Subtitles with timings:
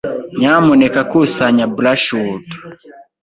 [0.39, 2.45] Nyamuneka kusanya brushwood.